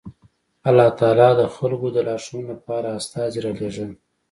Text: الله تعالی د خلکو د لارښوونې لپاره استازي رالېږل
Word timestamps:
الله 0.69 0.89
تعالی 0.99 1.31
د 1.35 1.41
خلکو 1.55 1.87
د 1.91 1.97
لارښوونې 2.07 2.45
لپاره 2.53 2.87
استازي 2.99 3.39
رالېږل 3.45 3.91